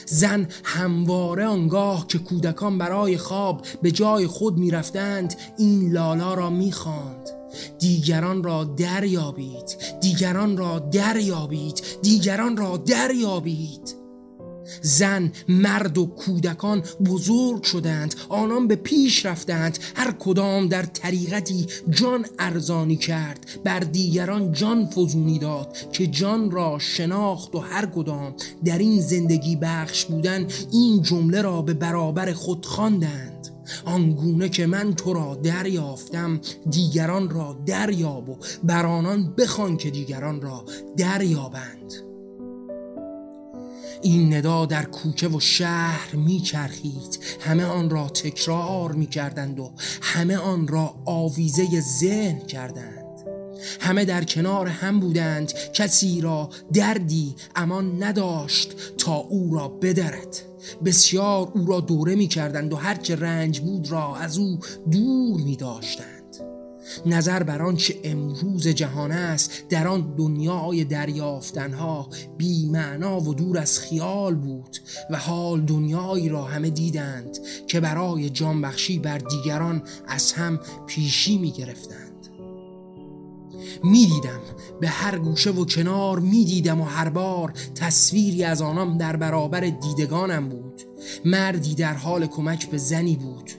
زن 0.06 0.48
همواره 0.64 1.46
آنگاه 1.46 2.06
که 2.06 2.18
کودکان 2.18 2.78
برای 2.78 3.16
خواب 3.16 3.66
به 3.82 3.90
جای 3.90 4.26
خود 4.26 4.58
می‌رفتند 4.58 5.34
این 5.58 5.92
لالا 5.92 6.34
را 6.34 6.50
می‌خواند. 6.50 7.30
دیگران 7.78 8.42
را 8.42 8.64
دریابید 8.64 9.76
دیگران 10.00 10.56
را 10.56 10.78
دریابید 10.78 11.82
دیگران 12.02 12.56
را 12.56 12.76
دریابید. 12.76 14.03
زن 14.82 15.32
مرد 15.48 15.98
و 15.98 16.06
کودکان 16.06 16.82
بزرگ 17.06 17.62
شدند 17.62 18.14
آنان 18.28 18.68
به 18.68 18.76
پیش 18.76 19.26
رفتند 19.26 19.78
هر 19.94 20.12
کدام 20.12 20.68
در 20.68 20.82
طریقتی 20.82 21.66
جان 21.90 22.26
ارزانی 22.38 22.96
کرد 22.96 23.46
بر 23.64 23.80
دیگران 23.80 24.52
جان 24.52 24.86
فزونی 24.86 25.38
داد 25.38 25.76
که 25.92 26.06
جان 26.06 26.50
را 26.50 26.78
شناخت 26.78 27.54
و 27.54 27.58
هر 27.58 27.86
کدام 27.86 28.34
در 28.64 28.78
این 28.78 29.00
زندگی 29.00 29.56
بخش 29.56 30.04
بودن 30.04 30.46
این 30.72 31.02
جمله 31.02 31.42
را 31.42 31.62
به 31.62 31.74
برابر 31.74 32.32
خود 32.32 32.66
خواندند. 32.66 33.48
آنگونه 33.84 34.48
که 34.48 34.66
من 34.66 34.94
تو 34.94 35.12
را 35.12 35.34
دریافتم 35.34 36.40
دیگران 36.70 37.30
را 37.30 37.56
دریاب 37.66 38.28
و 38.28 38.36
بر 38.64 38.86
آنان 38.86 39.34
بخوان 39.38 39.76
که 39.76 39.90
دیگران 39.90 40.40
را 40.40 40.64
دریابند. 40.96 42.13
این 44.04 44.34
ندا 44.34 44.66
در 44.66 44.84
کوچه 44.84 45.28
و 45.28 45.40
شهر 45.40 46.16
میچرخید. 46.16 47.18
همه 47.40 47.64
آن 47.64 47.90
را 47.90 48.08
تکرار 48.08 48.92
می‌کردند 48.92 49.60
و 49.60 49.72
همه 50.02 50.36
آن 50.36 50.68
را 50.68 50.94
آویزه 51.04 51.80
ذهن 51.80 52.38
کردند. 52.38 53.04
همه 53.80 54.04
در 54.04 54.24
کنار 54.24 54.66
هم 54.66 55.00
بودند. 55.00 55.52
کسی 55.52 56.20
را 56.20 56.48
دردی 56.72 57.34
امان 57.56 58.02
نداشت 58.02 58.74
تا 58.98 59.14
او 59.16 59.54
را 59.54 59.68
بدرد. 59.68 60.42
بسیار 60.84 61.52
او 61.54 61.66
را 61.66 61.80
دوره 61.80 62.14
می 62.14 62.26
کردند 62.26 62.72
و 62.72 62.76
هرچه 62.76 63.16
رنج 63.16 63.60
بود 63.60 63.90
را 63.90 64.16
از 64.16 64.38
او 64.38 64.58
دور 64.90 65.40
می 65.40 65.56
داشتند 65.56 66.23
نظر 67.06 67.42
بر 67.42 67.62
آنچه 67.62 67.94
امروز 68.04 68.68
جهان 68.68 69.12
است 69.12 69.68
در 69.68 69.88
آن 69.88 70.14
دنیای 70.18 70.84
دریافتنها 70.84 72.08
بی 72.36 72.66
معنا 72.66 73.20
و 73.20 73.34
دور 73.34 73.58
از 73.58 73.78
خیال 73.78 74.34
بود 74.34 74.78
و 75.10 75.16
حال 75.16 75.60
دنیایی 75.60 76.28
را 76.28 76.44
همه 76.44 76.70
دیدند 76.70 77.38
که 77.66 77.80
برای 77.80 78.30
جانبخشی 78.30 78.98
بر 78.98 79.18
دیگران 79.18 79.82
از 80.06 80.32
هم 80.32 80.60
پیشی 80.86 81.38
می 81.38 81.50
گرفتند. 81.50 82.28
می‌دیدم 83.84 84.40
به 84.80 84.88
هر 84.88 85.18
گوشه 85.18 85.50
و 85.50 85.64
کنار 85.64 86.18
می‌دیدم 86.18 86.80
و 86.80 86.84
هر 86.84 87.08
بار 87.08 87.52
تصویری 87.74 88.44
از 88.44 88.62
آنم 88.62 88.98
در 88.98 89.16
برابر 89.16 89.60
دیدگانم 89.60 90.48
بود. 90.48 90.82
مردی 91.24 91.74
در 91.74 91.94
حال 91.94 92.26
کمک 92.26 92.70
به 92.70 92.78
زنی 92.78 93.16
بود. 93.16 93.50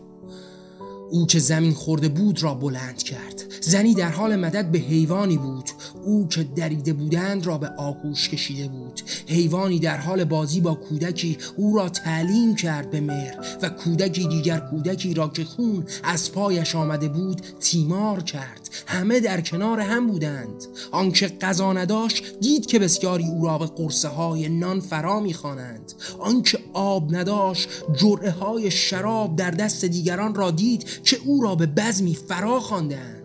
او 1.09 1.27
که 1.27 1.39
زمین 1.39 1.73
خورده 1.73 2.09
بود 2.09 2.43
را 2.43 2.53
بلند 2.53 3.03
کرد. 3.03 3.43
زنی 3.67 3.93
در 3.93 4.09
حال 4.09 4.35
مدد 4.35 4.71
به 4.71 4.79
حیوانی 4.79 5.37
بود. 5.37 5.69
او 6.03 6.27
که 6.27 6.43
دریده 6.43 6.93
بودند 6.93 7.45
را 7.45 7.57
به 7.57 7.67
آغوش 7.77 8.29
کشیده 8.29 8.67
بود. 8.67 9.01
حیوانی 9.27 9.79
در 9.79 9.97
حال 9.97 10.23
بازی 10.23 10.61
با 10.61 10.73
کودکی 10.73 11.37
او 11.57 11.77
را 11.77 11.89
تعلیم 11.89 12.55
کرد 12.55 12.89
به 12.89 13.01
مهر 13.01 13.39
و 13.61 13.69
کودکی 13.69 14.27
دیگر 14.27 14.59
کودکی 14.59 15.13
را 15.13 15.27
که 15.27 15.43
خون 15.43 15.85
از 16.03 16.31
پایش 16.31 16.75
آمده 16.75 17.07
بود 17.07 17.41
تیمار 17.59 18.23
کرد. 18.23 18.69
همه 18.87 19.19
در 19.19 19.41
کنار 19.41 19.79
هم 19.79 20.07
بودند. 20.07 20.63
آنکه 20.91 21.27
غذا 21.27 21.73
نداشت 21.73 22.39
دید 22.39 22.65
که 22.65 22.79
بسیاری 22.79 23.27
او 23.27 23.45
را 23.45 23.57
به 23.57 23.65
قرصه 23.65 24.07
های 24.07 24.49
نان 24.49 24.79
فرا 24.79 25.19
می‌خوانند. 25.19 25.93
آنکه 26.19 26.59
آب 26.73 27.15
نداشت 27.15 27.69
جرعه 27.93 28.31
های 28.31 28.71
شراب 28.71 29.35
در 29.35 29.51
دست 29.51 29.85
دیگران 29.85 30.35
را 30.35 30.51
دید 30.51 31.01
که 31.03 31.17
او 31.25 31.41
را 31.41 31.55
به 31.55 31.65
بزمی 31.65 32.15
فرا 32.15 32.59
خواندند. 32.59 33.24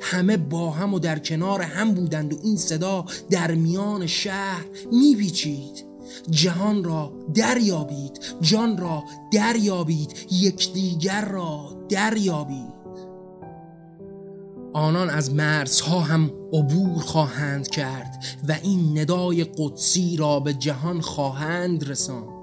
همه 0.00 0.36
با 0.36 0.70
هم 0.70 0.94
و 0.94 0.98
در 0.98 1.18
کنار 1.18 1.62
هم 1.62 1.94
بودند 1.94 2.32
و 2.32 2.38
این 2.42 2.56
صدا 2.56 3.04
در 3.30 3.54
میان 3.54 4.06
شهر 4.06 4.64
میپیچید. 4.92 5.84
جهان 6.30 6.84
را 6.84 7.12
دریابید 7.34 8.20
جان 8.40 8.78
را 8.78 9.04
دریابید 9.32 10.26
یکدیگر 10.30 11.24
را 11.24 11.86
دریابید. 11.88 12.74
آنان 14.72 15.10
از 15.10 15.34
مرزها 15.34 16.00
هم 16.00 16.30
عبور 16.52 17.02
خواهند 17.02 17.68
کرد 17.68 18.24
و 18.48 18.58
این 18.62 18.98
ندای 18.98 19.44
قدسی 19.58 20.16
را 20.16 20.40
به 20.40 20.54
جهان 20.54 21.00
خواهند 21.00 21.90
رساند. 21.90 22.33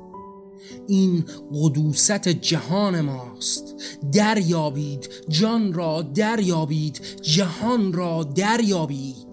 این 0.88 1.26
قدوست 1.54 2.28
جهان 2.28 3.02
ماست. 3.02 3.76
دریابید 4.12 5.10
جان 5.30 5.74
را 5.74 6.02
دریابید 6.02 7.02
جهان 7.22 7.94
را 7.94 8.24
دریابید. 8.24 9.32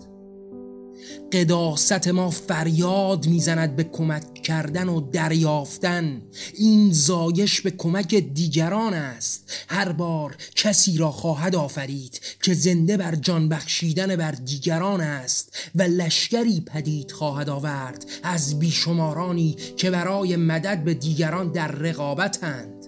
قداست 1.32 2.08
ما 2.08 2.30
فریاد 2.30 3.26
می‌زند 3.26 3.76
به 3.76 3.85
کمک 3.85 4.38
کردن 4.49 4.88
و 4.88 5.00
دریافتن 5.00 6.23
این 6.55 6.93
زایش 6.93 7.61
به 7.61 7.71
کمک 7.71 8.14
دیگران 8.14 8.95
است. 8.95 9.52
هر 9.69 9.93
بار 9.93 10.37
کسی 10.55 10.99
را 10.99 11.11
خواهد 11.11 11.55
آفرید 11.57 12.21
که 12.43 12.55
زنده 12.55 12.97
بر 12.97 13.14
جان 13.14 13.49
بخشیدن 13.49 14.17
بر 14.17 14.31
دیگران 14.31 15.00
است 15.00 15.59
و 15.75 15.83
لشکری 15.83 16.61
پدید 16.61 17.11
خواهد 17.11 17.49
آورد 17.49 18.07
از 18.23 18.59
بیشمارانی 18.59 19.57
که 19.76 19.90
برای 19.90 20.37
مدد 20.37 20.85
به 20.85 20.95
دیگران 20.95 21.52
در 21.52 21.69
رقابتند. 21.69 22.87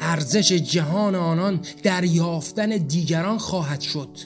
ارزش 0.00 0.52
جهان 0.52 1.14
آنان 1.14 1.60
دریافتن 1.82 2.68
دیگران 2.68 3.38
خواهد 3.38 3.80
شد. 3.80 4.18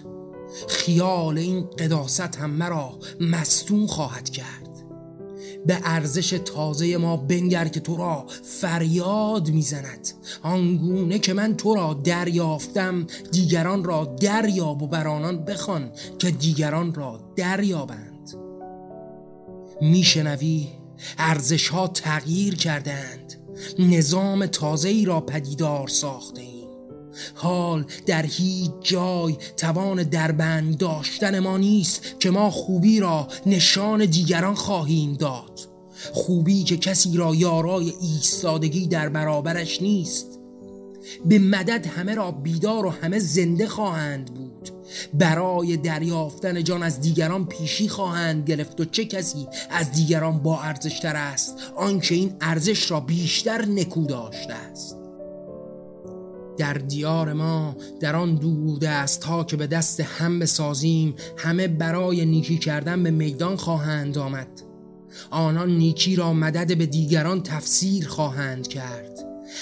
خیال 0.68 1.38
این 1.38 1.70
قداست 1.70 2.36
هم 2.36 2.50
مرا 2.50 2.98
مستون 3.20 3.86
خواهد 3.86 4.30
کرد. 4.30 4.67
به 5.68 5.78
ارزش 5.84 6.30
تازه 6.30 6.96
ما 6.96 7.16
بنگر 7.16 7.68
که 7.68 7.80
تو 7.80 7.96
را 7.96 8.26
فریاد 8.60 9.50
می‌زند. 9.50 10.08
آنگونه 10.42 11.18
که 11.18 11.32
من 11.32 11.56
تو 11.56 11.74
را 11.74 12.00
دریافتم 12.04 13.06
دیگران 13.32 13.84
را 13.84 14.04
دریاب 14.04 14.82
و 14.82 14.86
بر 14.86 15.08
آنان 15.08 15.44
بخوان 15.44 15.90
که 16.18 16.30
دیگران 16.30 16.94
را 16.94 17.20
دریابند. 17.36 18.34
میشنوی؟ 19.80 20.68
ارزش 21.18 21.68
ها 21.68 21.88
تغییر 21.88 22.54
کردند 22.54 23.34
نظام 23.78 24.46
تازه 24.46 24.88
ای 24.88 25.04
را 25.04 25.20
پدیدار 25.20 25.88
ساخته 25.88 26.42
حال 27.34 27.84
در 28.06 28.26
هیچ 28.26 28.70
جای 28.82 29.36
توان 29.56 30.02
دربند 30.02 30.78
داشتن 30.78 31.38
ما 31.38 31.58
نیست 31.58 32.20
که 32.20 32.30
ما 32.30 32.50
خوبی 32.50 33.00
را 33.00 33.28
نشان 33.46 34.04
دیگران 34.04 34.54
خواهیم 34.54 35.14
داد. 35.14 35.47
خوبی 36.12 36.64
که 36.64 36.76
کسی 36.76 37.16
را 37.16 37.34
یارای 37.34 37.92
ایستادگی 38.00 38.86
در 38.86 39.08
برابرش 39.08 39.82
نیست. 39.82 40.38
به 41.26 41.38
مدد 41.38 41.86
همه 41.86 42.14
را 42.14 42.30
بیدار 42.30 42.86
و 42.86 42.90
همه 42.90 43.18
زنده 43.18 43.66
خواهند 43.66 44.34
بود. 44.34 44.70
برای 45.14 45.76
دریافتن 45.76 46.64
جان 46.64 46.82
از 46.82 47.00
دیگران 47.00 47.46
پیشی 47.46 47.88
خواهند 47.88 48.48
گرفت 48.50 48.80
و 48.80 48.84
چه 48.84 49.04
کسی 49.04 49.46
از 49.70 49.92
دیگران 49.92 50.38
با 50.38 50.60
ارزشتر 50.60 51.16
است؟ 51.16 51.56
آنکه 51.76 52.14
این 52.14 52.34
ارزش 52.40 52.90
را 52.90 53.00
بیشتر 53.00 53.64
نکو 53.64 54.06
داشته 54.06 54.54
است. 54.54 54.96
در 56.58 56.74
دیار 56.74 57.32
ما 57.32 57.76
در 58.00 58.16
آن 58.16 58.34
دور 58.34 58.78
دست 58.78 59.24
ها 59.24 59.44
که 59.44 59.56
به 59.56 59.66
دست 59.66 60.00
هم 60.00 60.38
بسازیم 60.38 61.14
همه 61.36 61.68
برای 61.68 62.26
نیکی 62.26 62.58
کردن 62.58 63.02
به 63.02 63.10
میدان 63.10 63.56
خواهند 63.56 64.18
آمد. 64.18 64.67
آنان 65.30 65.70
نیکی 65.70 66.16
را 66.16 66.32
مدد 66.32 66.78
به 66.78 66.86
دیگران 66.86 67.42
تفسیر 67.42 68.08
خواهند 68.08 68.68
کرد. 68.68 69.18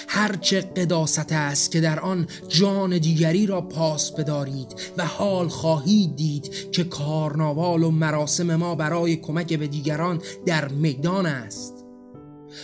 هرچه 0.09 0.61
قداست 0.61 1.33
است 1.33 1.71
که 1.71 1.81
در 1.81 2.01
آن 2.01 2.27
جان 2.49 2.99
دیگری 2.99 3.47
را 3.47 3.61
پاس 3.61 4.13
بدارید 4.13 4.75
و 4.97 5.07
حال 5.07 5.49
خواهید 5.49 6.17
دید 6.17 6.71
که 6.73 6.85
کارناوال 6.85 7.83
و 7.83 7.91
مراسم 7.91 8.57
ما 8.57 8.75
برای 8.75 9.17
کمک 9.17 9.53
به 9.53 9.67
دیگران 9.67 10.23
در 10.47 10.69
میدان 10.69 11.27
است. 11.27 11.85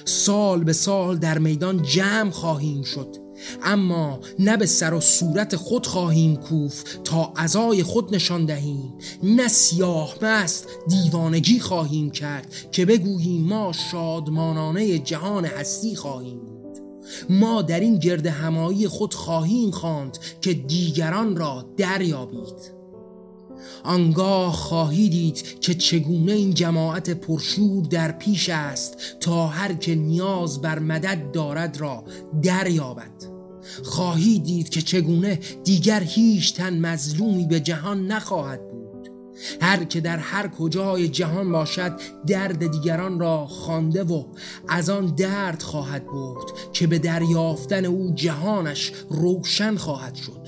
سال 0.04 0.64
به 0.64 0.72
سال 0.72 1.18
در 1.18 1.38
میدان 1.38 1.82
جمع 1.82 2.30
خواهیم 2.30 2.82
شد 2.82 3.21
اما 3.62 4.20
نه 4.38 4.56
به 4.56 4.66
سر 4.66 4.94
و 4.94 5.00
صورت 5.00 5.56
خود 5.56 5.86
خواهیم 5.86 6.36
کوف 6.36 6.84
تا 7.04 7.32
ازای 7.36 7.82
خود 7.82 8.14
نشان 8.14 8.44
دهیم. 8.44 8.94
نه 9.22 9.48
سیاه 9.48 10.14
مست 10.22 10.68
دیوانگی 10.88 11.60
خواهیم 11.60 12.10
کرد 12.10 12.54
که 12.72 12.86
بگوییم 12.86 13.44
ما 13.44 13.72
شادمانانه 13.72 14.98
جهان 14.98 15.44
هستی 15.44 15.96
خواهیم 15.96 16.38
بود. 16.38 16.78
ما 17.30 17.62
در 17.62 17.80
این 17.80 17.98
گرد 17.98 18.26
همایی 18.26 18.88
خود 18.88 19.14
خواهیم 19.14 19.70
خواند 19.70 20.18
که 20.40 20.54
دیگران 20.54 21.36
را 21.36 21.64
دریابید. 21.76 22.82
آنگاه 23.84 24.52
خواهی 24.52 25.08
دید 25.08 25.60
که 25.60 25.74
چگونه 25.74 26.32
این 26.32 26.54
جماعت 26.54 27.10
پرشور 27.10 27.84
در 27.84 28.12
پیش 28.12 28.48
است 28.48 28.96
تا 29.20 29.46
هر 29.46 29.74
که 29.74 29.94
نیاز 29.94 30.60
بر 30.60 30.78
مدد 30.78 31.32
دارد 31.32 31.80
را 31.80 32.04
دریابد. 32.42 33.31
خواهی 33.84 34.38
دید 34.38 34.68
که 34.68 34.82
چگونه 34.82 35.38
دیگر 35.64 36.00
هیچ 36.00 36.54
تن 36.54 36.78
مظلومی 36.78 37.46
به 37.46 37.60
جهان 37.60 38.06
نخواهد 38.06 38.60
بود. 38.70 38.82
هر 39.60 39.84
که 39.84 40.00
در 40.00 40.18
هر 40.18 40.48
کجای 40.48 41.08
جهان 41.08 41.52
باشد 41.52 42.00
درد 42.26 42.70
دیگران 42.70 43.20
را 43.20 43.46
خوانده 43.46 44.02
و 44.02 44.24
از 44.68 44.90
آن 44.90 45.06
درد 45.06 45.62
خواهد 45.62 46.06
برد 46.06 46.46
که 46.72 46.86
به 46.86 46.98
دریافتن 46.98 47.84
او 47.84 48.12
جهانش 48.14 48.92
روشن 49.10 49.76
خواهد 49.76 50.14
شد. 50.14 50.41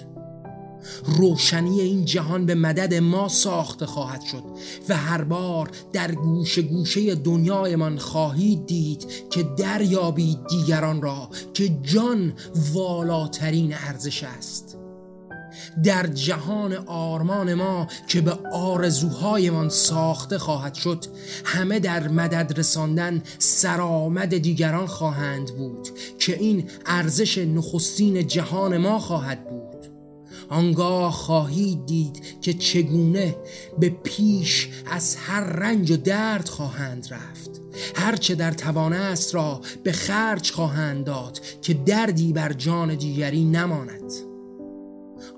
روشنی 1.05 1.81
این 1.81 2.05
جهان 2.05 2.47
به 2.47 2.55
مدد 2.55 2.94
ما 2.94 3.29
ساخته 3.29 3.87
خواهد 3.87 4.23
شد 4.23 4.44
و 4.88 4.97
هر 4.97 5.25
بار 5.25 5.70
در 5.92 6.12
گوشه 6.12 6.62
گوشه 6.62 7.14
دنیایمان 7.14 7.99
خواهید 7.99 8.66
دید 8.66 9.07
که 9.31 9.42
دریابید 9.42 10.47
دیگران 10.47 11.03
را 11.03 11.29
که 11.55 11.68
جان 11.83 12.33
والاترین 12.73 13.75
ارزش 13.75 14.23
است. 14.23 14.77
در 15.85 16.07
جهان 16.07 16.73
آرمان 16.87 17.55
ما 17.55 17.87
که 18.09 18.20
به 18.20 18.38
آرزوهایمان 18.53 19.68
ساخته 19.68 20.38
خواهد 20.38 20.75
شد 20.75 21.05
همه 21.44 21.81
در 21.81 22.09
مدد 22.09 22.59
رساندن 22.59 23.23
سرآمد 23.38 24.38
دیگران 24.38 24.87
خواهند 24.87 25.57
بود 25.57 25.88
که 26.18 26.38
این 26.38 26.70
ارزش 26.87 27.38
نخستین 27.38 28.27
جهان 28.27 28.77
ما 28.77 28.99
خواهد 28.99 29.51
بود. 29.51 29.63
آنگاه 30.54 31.12
خواهید 31.12 31.86
دید 31.86 32.40
که 32.40 32.54
چگونه 32.54 33.36
به 33.78 33.88
پیش 33.88 34.68
از 34.86 35.16
هر 35.16 35.40
رنج 35.40 35.90
و 35.90 35.96
درد 35.96 36.48
خواهند 36.48 37.06
رفت. 37.10 37.62
هرچه 37.94 38.34
در 38.34 38.52
توان 38.52 38.92
است 38.92 39.34
را 39.34 39.60
به 39.82 39.92
خرج 39.92 40.52
خواهند 40.52 41.04
داد 41.04 41.40
که 41.62 41.74
دردی 41.74 42.32
بر 42.32 42.52
جان 42.52 42.94
دیگری 42.94 43.44
نماند. 43.44 44.34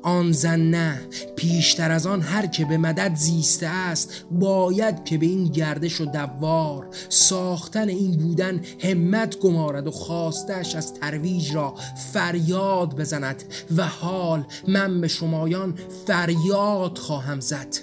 آن 0.03 0.33
زن 0.33 0.61
نه 0.61 1.01
پیشتر 1.37 1.91
از 1.91 2.07
آن 2.07 2.21
هر 2.21 2.47
که 2.47 2.65
به 2.65 2.79
مدد 2.79 3.15
زیسته 3.15 3.67
است 3.67 4.25
باید 4.31 5.05
که 5.05 5.19
به 5.19 5.27
این 5.27 5.45
گردش 5.45 6.01
و 6.01 6.05
دوار 6.05 6.89
ساختن 7.09 7.89
این 7.89 8.17
بودن 8.17 8.61
همت 8.81 9.39
گمارد 9.39 9.87
و 9.87 9.91
خواستش 9.91 10.75
از 10.75 10.95
ترویج 10.95 11.55
را 11.55 11.75
فریاد 12.13 13.01
بزند 13.01 13.45
و 13.77 13.87
حال 13.87 14.47
من 14.69 15.01
به 15.01 15.09
شمایان 15.09 15.79
فریاد 16.07 16.99
خواهم 16.99 17.41
زد. 17.41 17.77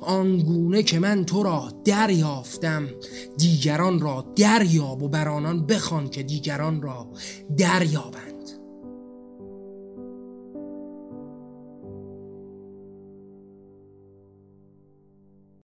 آنگونه 0.00 0.82
که 0.82 0.98
من 0.98 1.24
تو 1.24 1.42
را 1.42 1.72
دریافتم 1.84 2.88
دیگران 3.36 4.00
را 4.00 4.32
دریاب 4.36 5.02
و 5.02 5.08
بر 5.08 5.28
آنان 5.28 5.66
بخوان 5.66 6.08
که 6.08 6.22
دیگران 6.22 6.82
را 6.82 7.06
دریابند. 7.56 8.27